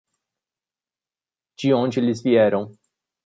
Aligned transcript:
De 1.55 1.75
onde 1.75 1.99
eles 1.99 2.23
vieram? 2.23 2.71